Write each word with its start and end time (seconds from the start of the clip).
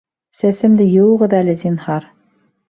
Сәсемде 0.37 0.87
йыуығыҙ 0.93 1.37
әле, 1.41 1.55
зинһар 1.65 2.09